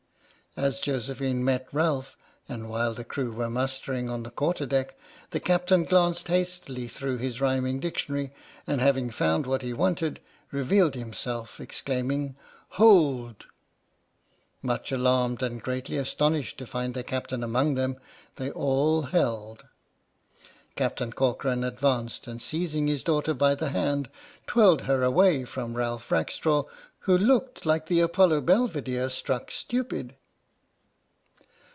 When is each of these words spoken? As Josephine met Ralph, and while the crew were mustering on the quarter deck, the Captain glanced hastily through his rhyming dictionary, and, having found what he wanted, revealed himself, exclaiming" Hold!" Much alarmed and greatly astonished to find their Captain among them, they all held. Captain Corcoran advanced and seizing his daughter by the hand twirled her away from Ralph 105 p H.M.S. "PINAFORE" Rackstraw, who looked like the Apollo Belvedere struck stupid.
As 0.57 0.81
Josephine 0.81 1.45
met 1.45 1.69
Ralph, 1.71 2.17
and 2.49 2.67
while 2.69 2.93
the 2.93 3.05
crew 3.05 3.31
were 3.31 3.49
mustering 3.49 4.09
on 4.09 4.23
the 4.23 4.29
quarter 4.29 4.65
deck, 4.65 4.99
the 5.29 5.39
Captain 5.39 5.85
glanced 5.85 6.27
hastily 6.27 6.89
through 6.89 7.19
his 7.19 7.39
rhyming 7.39 7.79
dictionary, 7.79 8.33
and, 8.67 8.81
having 8.81 9.11
found 9.11 9.45
what 9.47 9.61
he 9.61 9.71
wanted, 9.71 10.19
revealed 10.51 10.93
himself, 10.95 11.61
exclaiming" 11.61 12.35
Hold!" 12.79 13.45
Much 14.61 14.91
alarmed 14.91 15.41
and 15.41 15.63
greatly 15.63 15.95
astonished 15.95 16.57
to 16.57 16.67
find 16.67 16.95
their 16.95 17.01
Captain 17.03 17.45
among 17.45 17.75
them, 17.75 17.95
they 18.35 18.51
all 18.51 19.03
held. 19.03 19.63
Captain 20.75 21.13
Corcoran 21.13 21.63
advanced 21.63 22.27
and 22.27 22.41
seizing 22.41 22.87
his 22.87 23.03
daughter 23.03 23.33
by 23.33 23.55
the 23.55 23.69
hand 23.69 24.09
twirled 24.47 24.81
her 24.81 25.01
away 25.01 25.45
from 25.45 25.77
Ralph 25.77 26.11
105 26.11 26.11
p 26.11 26.17
H.M.S. 26.33 26.39
"PINAFORE" 26.41 26.65
Rackstraw, 26.65 26.91
who 27.05 27.17
looked 27.17 27.65
like 27.65 27.85
the 27.85 28.01
Apollo 28.01 28.41
Belvedere 28.41 29.07
struck 29.09 29.49
stupid. 29.49 30.17